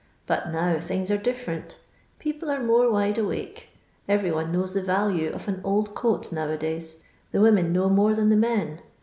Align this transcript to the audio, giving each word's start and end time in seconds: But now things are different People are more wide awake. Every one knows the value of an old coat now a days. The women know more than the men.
But 0.25 0.49
now 0.51 0.79
things 0.79 1.11
are 1.11 1.17
different 1.19 1.77
People 2.17 2.49
are 2.49 2.59
more 2.59 2.91
wide 2.91 3.19
awake. 3.19 3.69
Every 4.09 4.31
one 4.31 4.51
knows 4.51 4.73
the 4.73 4.81
value 4.81 5.31
of 5.31 5.47
an 5.47 5.61
old 5.63 5.93
coat 5.93 6.31
now 6.31 6.49
a 6.49 6.57
days. 6.57 7.03
The 7.31 7.39
women 7.39 7.71
know 7.71 7.87
more 7.87 8.15
than 8.15 8.29
the 8.29 8.35
men. 8.35 8.81